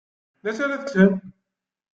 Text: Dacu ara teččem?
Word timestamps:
Dacu 0.43 0.61
ara 0.63 0.77
teččem? 0.81 1.13